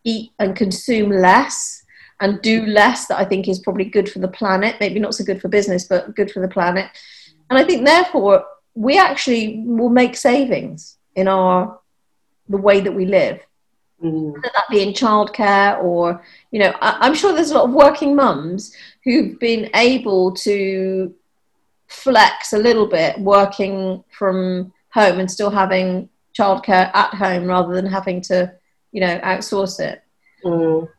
[0.03, 1.83] eat and consume less
[2.19, 4.77] and do less that I think is probably good for the planet.
[4.79, 6.89] Maybe not so good for business, but good for the planet.
[7.49, 11.79] And I think therefore we actually will make savings in our
[12.49, 13.39] the way that we live.
[14.01, 14.33] Mm.
[14.33, 17.73] Whether that be in childcare or, you know, I, I'm sure there's a lot of
[17.73, 21.13] working mums who've been able to
[21.87, 27.85] flex a little bit working from home and still having childcare at home rather than
[27.85, 28.51] having to,
[28.91, 30.01] you know, outsource it.
[30.43, 30.89] Mm.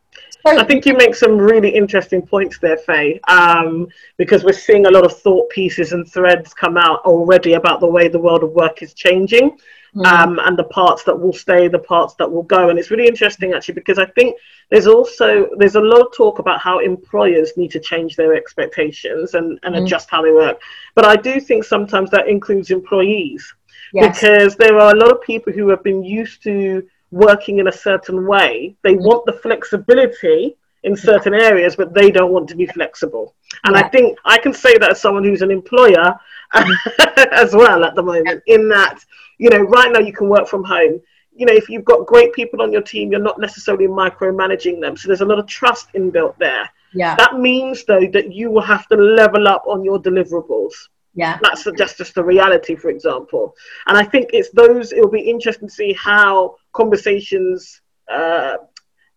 [0.47, 4.87] So, I think you make some really interesting points there, Faye, um, because we're seeing
[4.87, 8.43] a lot of thought pieces and threads come out already about the way the world
[8.43, 9.57] of work is changing
[9.95, 12.69] mm, um, and the parts that will stay, the parts that will go.
[12.69, 14.37] And it's really interesting, actually, because I think
[14.71, 19.35] there's also there's a lot of talk about how employers need to change their expectations
[19.35, 19.83] and, and Mm.
[19.83, 20.61] adjust how they work.
[20.95, 23.55] But I do think sometimes that includes employees
[23.93, 24.21] yes.
[24.21, 27.73] because there are a lot of people who have been used to working in a
[27.73, 28.77] certain way.
[28.83, 29.05] They mm-hmm.
[29.05, 33.35] want the flexibility in certain areas, but they don't want to be flexible.
[33.65, 36.15] And I think I can say that as someone who's an employer
[36.55, 37.21] mm-hmm.
[37.33, 39.01] as well at the moment, in that,
[39.39, 41.01] you know, right now you can work from home.
[41.35, 44.97] You know, if you've got great people on your team, you're not necessarily micromanaging them.
[44.97, 46.69] So there's a lot of trust inbuilt there.
[46.95, 47.15] Yeah.
[47.17, 50.75] That means, though, that you will have to level up on your deliverables
[51.19, 51.39] Yeah.
[51.43, 53.45] that's the, just just the reality for example
[53.87, 57.81] and i think it's those it will be interesting to see how conversations
[58.17, 58.55] uh,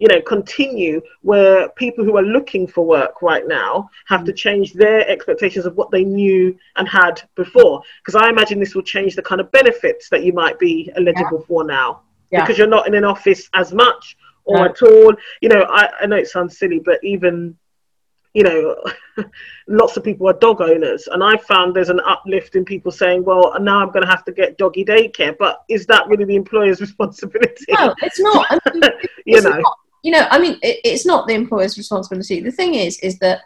[0.01, 4.67] you know continue where people who are looking for work right now have to change
[4.73, 6.43] their expectations of what they knew
[6.77, 10.33] and had before because i imagine this will change the kind of benefits that you
[10.33, 11.89] might be eligible for now
[12.31, 12.41] Yeah.
[12.41, 14.03] because you're not in an office as much
[14.45, 14.65] or No.
[14.71, 15.11] at all
[15.43, 17.55] you know I, I know it sounds silly but even
[18.33, 18.75] you know,
[19.67, 23.25] lots of people are dog owners, and I found there's an uplift in people saying,
[23.25, 26.35] "Well, now I'm going to have to get doggy daycare," but is that really the
[26.35, 27.65] employer's responsibility?
[27.69, 28.45] No, it's not.
[28.49, 28.83] I mean,
[29.25, 29.77] you know, not.
[30.03, 32.39] you know, I mean, it, it's not the employer's responsibility.
[32.39, 33.41] The thing is, is that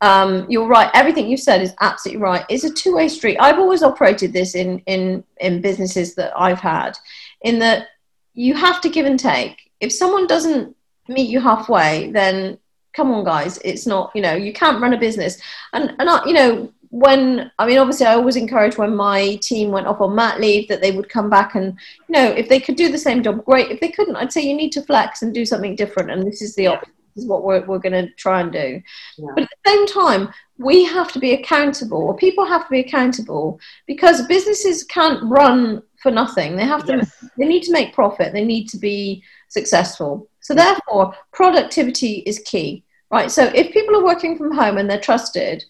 [0.00, 0.90] um, you're right.
[0.92, 2.44] Everything you said is absolutely right.
[2.48, 3.38] It's a two-way street.
[3.38, 6.98] I've always operated this in in in businesses that I've had,
[7.42, 7.88] in that
[8.34, 9.70] you have to give and take.
[9.78, 10.74] If someone doesn't
[11.08, 12.58] meet you halfway, then
[12.96, 13.58] come on, guys.
[13.64, 14.10] It's not.
[14.14, 15.38] You know, you can't run a business.
[15.74, 19.70] And and I, you know, when I mean, obviously, I always encourage when my team
[19.70, 21.78] went off on mat leave that they would come back and
[22.08, 23.70] you know, if they could do the same job, great.
[23.70, 26.10] If they couldn't, I'd say you need to flex and do something different.
[26.10, 26.70] And this is the Yeah.
[26.70, 26.92] option.
[27.14, 28.82] This is what we're, we're going to try and do.
[29.16, 29.30] Yeah.
[29.34, 30.28] But at the same time,
[30.58, 35.82] we have to be accountable, or people have to be accountable, because businesses can't run
[36.02, 36.56] for nothing.
[36.56, 36.96] They have to.
[36.96, 37.24] Yes.
[37.38, 38.34] They need to make profit.
[38.34, 40.28] They need to be successful.
[40.40, 42.84] So therefore, productivity is key.
[43.10, 43.30] Right?
[43.30, 45.64] So if people are working from home and they're trusted,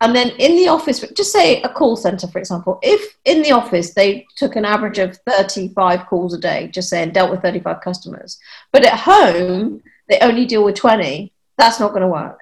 [0.00, 3.50] and then in the office, just say a call center, for example, if in the
[3.50, 7.80] office they took an average of 35 calls a day, just saying dealt with 35
[7.80, 8.38] customers,
[8.72, 12.38] but at home they only deal with 20, that's not going to work.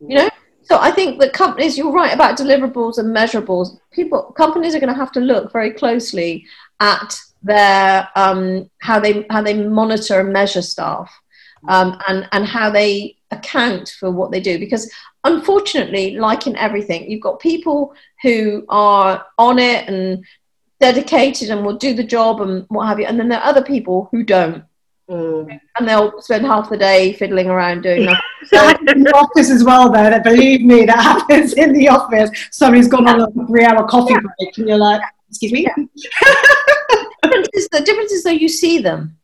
[0.00, 0.30] You know?
[0.62, 3.78] So I think that companies, you're right about deliverables and measurables.
[3.92, 6.44] People, companies are going to have to look very closely
[6.80, 11.12] at their um, how they how they monitor and measure staff,
[11.68, 14.58] um, and and how they account for what they do.
[14.58, 14.90] Because
[15.24, 20.24] unfortunately, like in everything, you've got people who are on it and
[20.80, 23.62] dedicated and will do the job and what have you, and then there are other
[23.62, 24.64] people who don't.
[25.08, 25.60] Mm.
[25.78, 28.20] And they'll spend half the day fiddling around doing nothing.
[28.46, 30.10] So in the office as well, though.
[30.10, 32.30] That believe me, that happens in the office.
[32.50, 34.20] Somebody's gone on a three-hour coffee yeah.
[34.20, 35.84] break, and you're like, "Excuse me." Yeah.
[37.36, 39.16] difference is the difference is though you see them.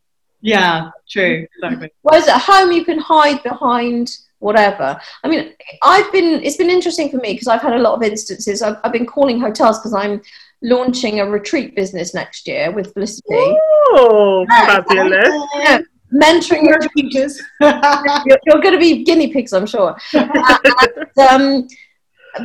[0.43, 1.47] Yeah, true.
[1.57, 1.91] Exactly.
[2.03, 5.01] Whereas at home you can hide behind whatever.
[5.23, 6.43] I mean, I've been.
[6.43, 8.61] It's been interesting for me because I've had a lot of instances.
[8.61, 10.21] I've, I've been calling hotels because I'm
[10.63, 13.23] launching a retreat business next year with Felicity.
[13.29, 15.49] Oh, fabulous!
[15.55, 15.79] Yeah,
[16.13, 17.41] mentoring your teachers.
[17.61, 19.97] you're, you're, going to be guinea pigs, I'm sure.
[20.13, 21.69] and, um,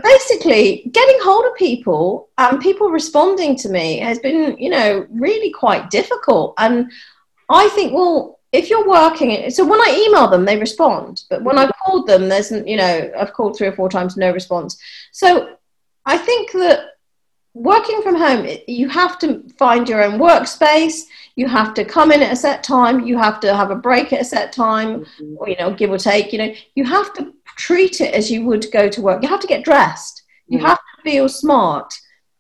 [0.04, 5.50] basically getting hold of people and people responding to me has been you know really
[5.50, 6.92] quite difficult and
[7.50, 11.58] i think well if you're working so when i email them they respond but when
[11.58, 14.78] i've called them there's you know i've called three or four times no response
[15.12, 15.56] so
[16.06, 16.92] i think that
[17.54, 21.04] working from home you have to find your own workspace
[21.36, 24.14] you have to come in at a set time you have to have a break
[24.14, 25.36] at a set time mm-hmm.
[25.38, 28.46] or you know give or take you know you have to treat it as you
[28.46, 29.22] would go to work.
[29.22, 30.24] You have to get dressed.
[30.48, 30.62] You mm.
[30.62, 31.94] have to feel smart.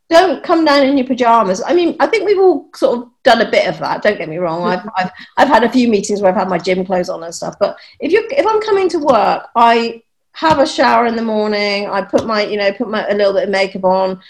[0.10, 1.62] Don't come down in your pajamas.
[1.65, 4.02] I mean, I think we've all sort of done a bit of that.
[4.02, 4.63] Don't get me wrong.
[4.63, 7.36] I've, I've, I've had a few meetings where I've had my gym clothes on and
[7.36, 7.56] stuff.
[7.60, 11.89] But if you if I'm coming to work, I have a shower in the morning.
[11.89, 14.22] I put my you know put my a little bit of makeup on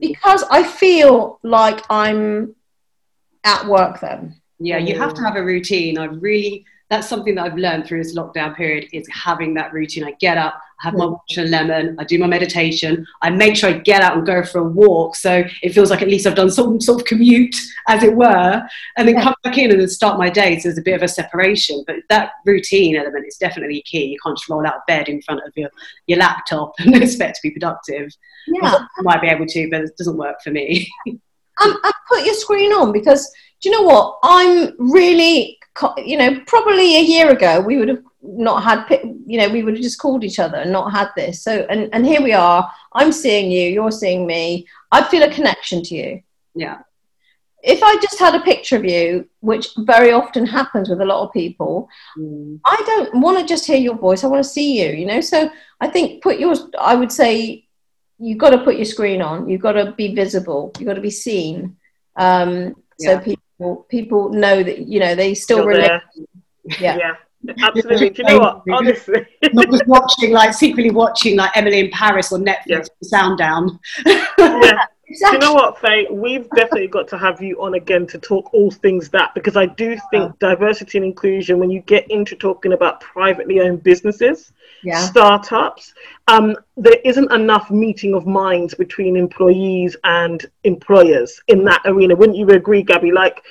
[0.00, 2.54] because I feel like I'm
[3.42, 4.40] at work then.
[4.58, 5.98] Yeah, you have to have a routine.
[5.98, 10.04] I really that's something that I've learned through this lockdown period is having that routine.
[10.04, 11.12] I get up, I have my mm.
[11.12, 14.44] water and lemon, I do my meditation, I make sure I get out and go
[14.44, 15.16] for a walk.
[15.16, 17.56] So it feels like at least I've done some sort of commute,
[17.88, 18.62] as it were,
[18.96, 19.22] and then yeah.
[19.24, 20.58] come back in and then start my day.
[20.58, 21.82] So there's a bit of a separation.
[21.86, 24.04] But that routine element is definitely key.
[24.04, 25.70] You can't just roll out of bed in front of your,
[26.06, 28.12] your laptop and expect to be productive.
[28.46, 28.78] Yeah.
[28.98, 30.88] I might be able to, but it doesn't work for me.
[31.62, 34.18] um, and put your screen on because do you know what?
[34.22, 35.58] I'm really
[35.98, 38.86] you know, probably a year ago, we would have not had,
[39.26, 41.42] you know, we would have just called each other and not had this.
[41.42, 42.70] So, and, and here we are.
[42.92, 44.66] I'm seeing you, you're seeing me.
[44.90, 46.22] I feel a connection to you.
[46.54, 46.78] Yeah.
[47.62, 51.26] If I just had a picture of you, which very often happens with a lot
[51.26, 52.60] of people, mm.
[52.64, 54.22] I don't want to just hear your voice.
[54.22, 55.20] I want to see you, you know?
[55.20, 57.65] So I think put yours, I would say,
[58.18, 59.48] you've got to put your screen on.
[59.48, 60.72] You've got to be visible.
[60.78, 61.76] You've got to be seen.
[62.16, 63.18] Um, yeah.
[63.18, 66.00] So people people people know that you know they still, still relate.
[66.80, 66.96] Yeah.
[66.96, 67.14] yeah.
[67.62, 68.10] Absolutely.
[68.10, 68.62] Do you know what?
[68.72, 72.82] Honestly, not just watching like secretly watching like Emily in Paris on Netflix, yeah.
[73.02, 73.78] sound down.
[74.06, 74.86] yeah.
[75.08, 75.38] Exactly.
[75.38, 76.08] Do you know what, Faye?
[76.10, 79.66] We've definitely got to have you on again to talk all things that because I
[79.66, 85.00] do think diversity and inclusion, when you get into talking about privately owned businesses, yeah.
[85.00, 85.94] startups,
[86.28, 92.14] um, there isn't enough meeting of minds between employees and employers in that arena.
[92.14, 93.12] Wouldn't you agree, Gabby?
[93.12, 93.42] Like,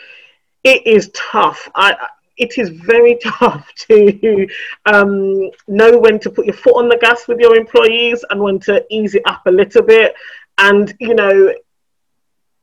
[0.64, 1.70] it is tough.
[1.76, 1.96] I,
[2.38, 4.48] it is very tough to
[4.86, 8.60] um, know when to put your foot on the gas with your employees and when
[8.60, 10.14] to ease it up a little bit
[10.58, 11.54] and you know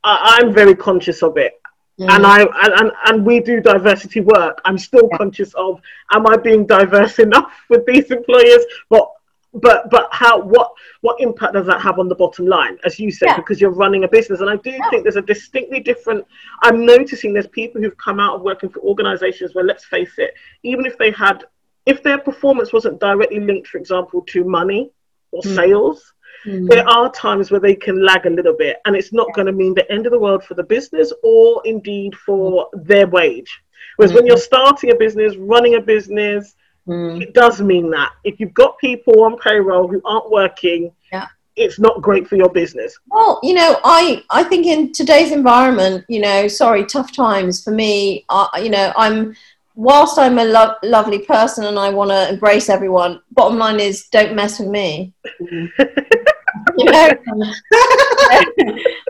[0.05, 1.61] I, am very conscious of it
[2.01, 2.09] mm.
[2.09, 5.19] and i and, and we do diversity work i'm still yeah.
[5.19, 5.81] conscious of
[6.13, 9.09] am i being diverse enough with these employers but
[9.55, 13.11] but but how what what impact does that have on the bottom line as you
[13.11, 13.37] said yeah.
[13.37, 14.91] because you're running a business and i do yeah.
[14.91, 16.25] think there's a distinctly different
[16.63, 20.33] i'm noticing there's people who've come out of working for organizations where let's face it
[20.63, 21.45] even if they had
[21.85, 24.91] if their performance wasn't directly linked for example to money
[25.33, 25.55] or mm.
[25.55, 26.15] sales
[26.47, 26.69] Mm.
[26.69, 29.53] There are times where they can lag a little bit, and it's not going to
[29.53, 33.63] mean the end of the world for the business or indeed for their wage.
[33.97, 34.17] Whereas mm.
[34.17, 36.55] when you're starting a business, running a business,
[36.87, 37.23] mm.
[37.23, 38.13] it does mean that.
[38.25, 41.29] If you've got people on payroll who aren't working, yeah.
[41.57, 42.99] it's not great for your business.
[43.09, 47.71] Well, you know, I, I think in today's environment, you know, sorry, tough times for
[47.71, 49.37] me, uh, you know, I'm
[49.75, 54.09] whilst I'm a lo- lovely person and I want to embrace everyone, bottom line is
[54.09, 55.15] don't mess with me.
[56.77, 57.11] you know,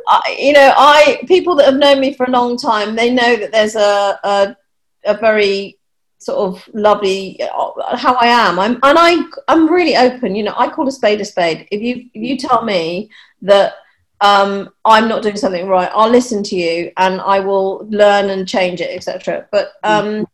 [0.08, 3.36] I, you know, I people that have known me for a long time, they know
[3.36, 4.56] that there's a a,
[5.04, 5.78] a very
[6.18, 8.58] sort of lovely uh, how I am.
[8.58, 10.34] I'm and I I'm really open.
[10.34, 11.68] You know, I call a spade a spade.
[11.70, 13.10] If you if you tell me
[13.42, 13.74] that
[14.20, 18.46] um, I'm not doing something right, I'll listen to you and I will learn and
[18.48, 19.48] change it, etc.
[19.50, 20.26] But um,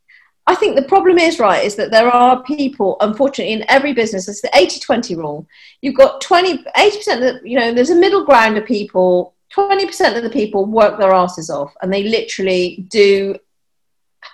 [0.49, 4.29] I think the problem is right is that there are people, unfortunately, in every business.
[4.29, 5.47] It's the 80-20 rule.
[5.83, 7.75] You've got 20, 80% of you know.
[7.75, 9.35] There's a middle ground of people.
[9.55, 13.37] 20% of the people work their asses off and they literally do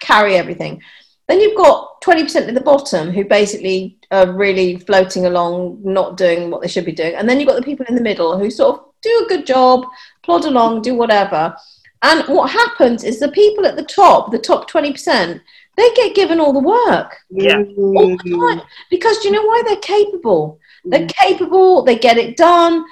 [0.01, 0.81] carry everything.
[1.29, 6.51] Then you've got 20% at the bottom who basically are really floating along, not doing
[6.51, 7.15] what they should be doing.
[7.15, 9.47] And then you've got the people in the middle who sort of do a good
[9.47, 9.87] job,
[10.23, 11.57] plod along, do whatever.
[12.03, 15.41] And what happens is the people at the top, the top 20%,
[15.77, 17.16] they get given all the work.
[17.31, 17.62] Yeah.
[17.77, 18.66] All the time.
[18.91, 19.62] Because do you know why?
[19.66, 20.59] They're capable.
[20.85, 21.14] They're mm.
[21.14, 22.85] capable, they get it done.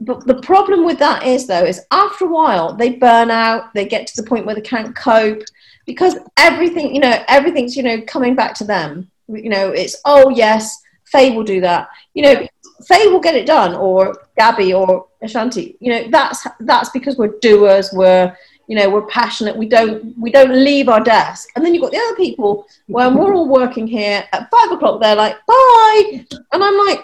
[0.00, 3.84] But the problem with that is, though, is after a while, they burn out, they
[3.84, 5.42] get to the point where they can't cope
[5.86, 9.10] because everything, you know, everything's, you know, coming back to them.
[9.26, 11.88] You know, it's, oh, yes, Faye will do that.
[12.14, 12.48] You know,
[12.86, 15.76] Faye will get it done, or Gabby or Ashanti.
[15.80, 17.90] You know, that's that's because we're doers.
[17.92, 18.36] We're
[18.68, 19.56] you know we're passionate.
[19.56, 21.48] We don't we don't leave our desk.
[21.56, 25.00] And then you've got the other people when we're all working here at five o'clock.
[25.00, 27.00] They're like bye, and I'm like,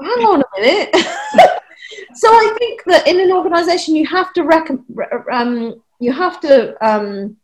[0.00, 0.94] hang on a minute.
[2.14, 4.70] so I think that in an organisation you have to rec-
[5.32, 7.36] um, you have to um,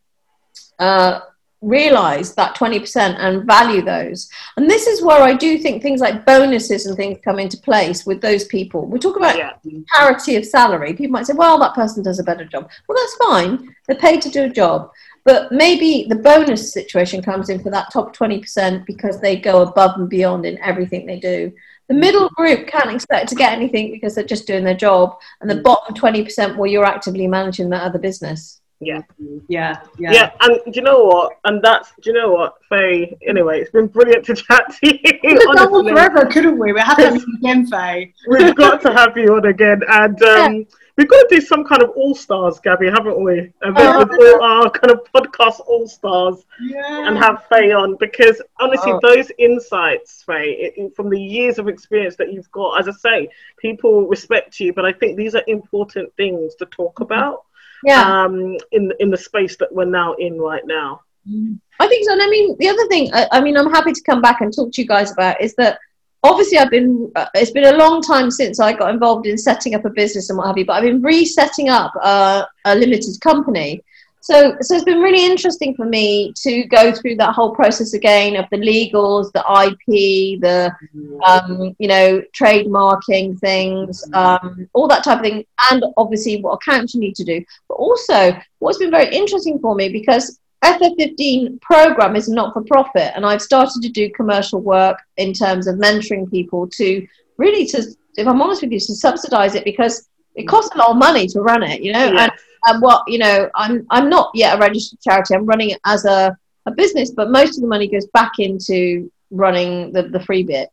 [0.79, 1.21] uh,
[1.63, 4.31] realize that 20% and value those.
[4.57, 8.07] And this is where I do think things like bonuses and things come into place
[8.07, 8.87] with those people.
[8.87, 9.53] We talk about yeah.
[9.95, 10.95] parity of salary.
[10.95, 12.71] People might say, well, that person does a better job.
[12.89, 13.75] Well, that's fine.
[13.87, 14.91] They're paid to do a job.
[15.25, 19.99] But maybe the bonus situation comes in for that top 20% because they go above
[19.99, 21.53] and beyond in everything they do.
[21.89, 25.19] The middle group can't expect to get anything because they're just doing their job.
[25.41, 25.63] And the mm.
[25.63, 28.60] bottom 20%, well, you're actively managing that other business.
[28.81, 29.03] Yeah.
[29.49, 29.83] Yeah.
[29.99, 30.13] Yeah.
[30.13, 30.33] Yeah.
[30.41, 31.39] And do you know what?
[31.45, 33.17] And that's, do you know what, Faye?
[33.27, 34.99] Anyway, it's been brilliant to chat to you.
[35.23, 36.73] We could forever, couldn't we?
[36.73, 38.15] We have to have you again, Faye.
[38.27, 39.83] We've got to have you on again.
[39.87, 40.63] And um, yeah.
[40.97, 43.53] we've got to do some kind of all stars, Gabby, haven't we?
[43.61, 43.99] And oh.
[43.99, 47.07] with all our kind of podcast all stars yeah.
[47.07, 49.01] and have Faye on because honestly, oh.
[49.03, 53.29] those insights, Faye, it, from the years of experience that you've got, as I say,
[53.59, 57.45] people respect you, but I think these are important things to talk about
[57.85, 58.25] yeah.
[58.25, 61.03] um, in in the space that we're now in right now.
[61.79, 62.13] I think so.
[62.13, 64.55] And I mean, the other thing, I, I mean, I'm happy to come back and
[64.55, 65.79] talk to you guys about is that
[66.23, 69.75] obviously I've been, uh, it's been a long time since I got involved in setting
[69.75, 73.19] up a business and what have you, but I've been resetting up uh, a limited
[73.21, 73.83] company.
[74.23, 78.37] So, so it's been really interesting for me to go through that whole process again
[78.37, 80.71] of the legals, the IP, the
[81.27, 86.95] um, you know trademarking things, um, all that type of thing, and obviously what accounts
[86.95, 87.43] you need to do.
[87.69, 93.13] But also, what's been very interesting for me because FF15 program is not for profit,
[93.17, 97.07] and I've started to do commercial work in terms of mentoring people to
[97.39, 97.83] really to,
[98.17, 101.27] if I'm honest with you, to subsidize it because it costs a lot of money
[101.29, 102.13] to run it, you know.
[102.13, 102.21] Yes.
[102.21, 102.33] And
[102.67, 106.05] and what you know i'm i'm not yet a registered charity i'm running it as
[106.05, 106.37] a,
[106.67, 110.69] a business but most of the money goes back into running the, the free bit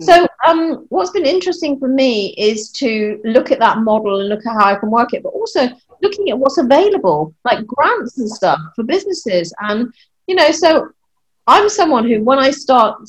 [0.00, 0.04] mm.
[0.04, 4.44] so um, what's been interesting for me is to look at that model and look
[4.46, 5.68] at how I can work it, but also
[6.02, 9.54] looking at what's available, like grants and stuff for businesses.
[9.60, 9.92] And
[10.26, 10.90] you know, so
[11.46, 13.08] I'm someone who, when I start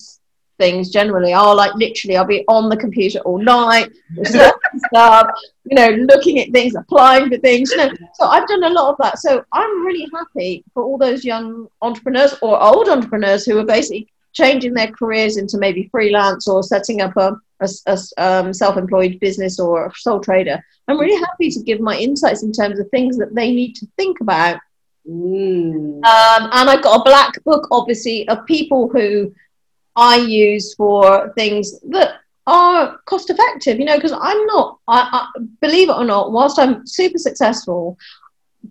[0.58, 3.90] things generally are like literally I'll be on the computer all night,
[4.24, 5.28] stuff,
[5.66, 7.72] you know, looking at things, applying for things.
[7.72, 9.20] You know, so I've done a lot of that.
[9.20, 14.08] So I'm really happy for all those young entrepreneurs or old entrepreneurs who are basically
[14.34, 19.60] changing their careers into maybe freelance or setting up a, a, a um, self-employed business
[19.60, 20.64] or a sole trader.
[20.88, 23.88] I'm really happy to give my insights in terms of things that they need to
[23.96, 24.60] think about.
[25.08, 26.04] Mm.
[26.04, 29.34] Um, and I've got a black book, obviously, of people who
[29.96, 32.16] I use for things that
[32.48, 36.60] are cost effective, you know, because I'm not, I, I, believe it or not, whilst
[36.60, 37.98] I'm super successful,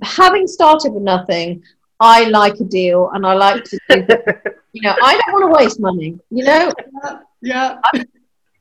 [0.02, 1.62] having started with nothing,
[2.00, 4.06] I like a deal and I like to do,
[4.72, 6.72] you know, I don't want to waste money, you know?
[7.40, 7.78] Yeah.
[7.92, 8.04] I've,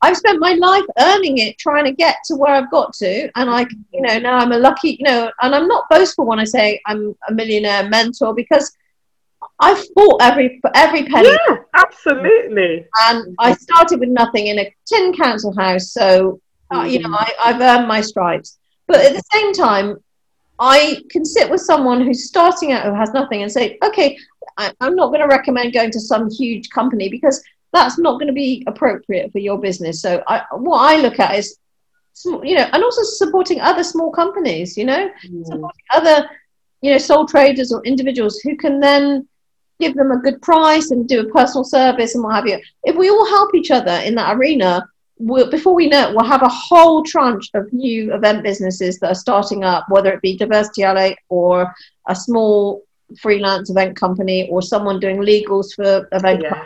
[0.03, 3.29] I've spent my life earning it, trying to get to where I've got to.
[3.35, 6.39] And I, you know, now I'm a lucky, you know, and I'm not boastful when
[6.39, 8.75] I say I'm a millionaire mentor because
[9.61, 11.29] I fought every every penny.
[11.29, 12.85] Yeah, absolutely.
[13.03, 16.41] And I started with nothing in a tin council house, so
[16.73, 17.09] uh, you know.
[17.11, 18.57] I, I've earned my stripes.
[18.87, 19.97] But at the same time,
[20.59, 24.17] I can sit with someone who's starting out who has nothing and say, okay,
[24.57, 27.41] I, I'm not going to recommend going to some huge company because
[27.71, 30.01] that's not going to be appropriate for your business.
[30.01, 31.57] So I, what I look at is,
[32.25, 34.75] you know, and also supporting other small companies.
[34.75, 35.45] You know, mm.
[35.45, 36.29] supporting other,
[36.81, 39.27] you know, sole traders or individuals who can then
[39.81, 42.59] give them a good price and do a personal service and what have you.
[42.83, 46.25] If we all help each other in that arena, we'll, before we know it, we'll
[46.25, 50.37] have a whole tranche of new event businesses that are starting up, whether it be
[50.37, 51.73] Diversity LA or
[52.07, 52.83] a small
[53.19, 56.65] freelance event company or someone doing legals for event Yeah.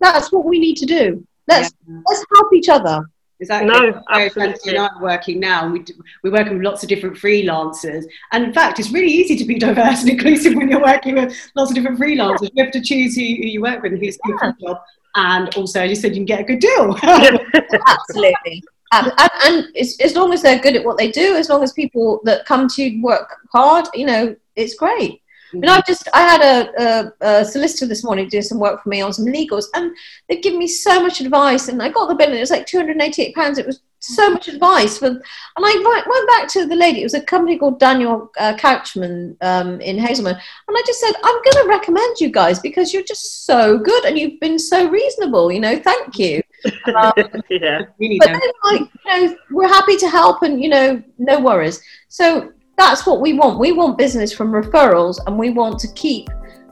[0.00, 1.26] That's what we need to do.
[1.48, 2.00] Let's Yeah.
[2.08, 3.04] let's help each other.
[3.40, 3.70] Exactly.
[3.70, 4.70] No, absolutely.
[4.70, 8.04] And I are working now, and we do, we're working with lots of different freelancers.
[8.32, 11.34] And in fact, it's really easy to be diverse and inclusive when you're working with
[11.54, 12.50] lots of different freelancers.
[12.52, 14.78] You have to choose who, who you work with and who's good for the job.
[15.14, 16.96] And also, as you said, you can get a good deal.
[17.02, 18.62] Absolutely.
[18.90, 21.72] Um, and and as long as they're good at what they do, as long as
[21.72, 25.20] people that come to work hard, you know, it's great.
[25.52, 28.82] I mean, I've just I had a, a, a solicitor this morning do some work
[28.82, 29.96] for me on some legals, and
[30.28, 31.68] they've given me so much advice.
[31.68, 33.58] And I got the bill, and it was like two hundred and eighty-eight pounds.
[33.58, 35.22] It was so much advice for, and
[35.56, 37.00] I went went back to the lady.
[37.00, 41.12] It was a company called Daniel uh, Couchman um, in Hazelman, and I just said,
[41.22, 44.88] I'm going to recommend you guys because you're just so good and you've been so
[44.88, 45.50] reasonable.
[45.50, 46.42] You know, thank you.
[46.86, 47.12] Um,
[47.50, 47.82] yeah.
[48.00, 51.80] really but then like you know we're happy to help and you know no worries
[52.08, 56.28] so that's what we want we want business from referrals and we want to keep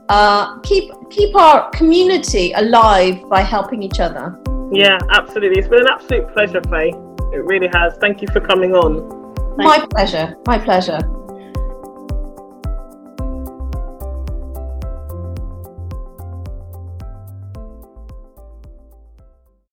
[0.09, 4.38] uh, keep keep our community alive by helping each other
[4.72, 5.59] Yeah, absolutely.
[5.61, 6.92] It's been an absolute pleasure, Faye.
[7.36, 7.96] It really has.
[8.04, 8.92] Thank you for coming on.
[9.57, 11.00] my pleasure my pleasure